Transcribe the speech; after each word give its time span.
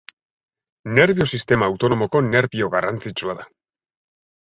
Nerbio 0.99 1.27
sistema 1.37 1.67
autonomoko 1.71 2.21
nerbio 2.29 2.71
garrantzitsua 2.77 3.37
da. 3.43 3.47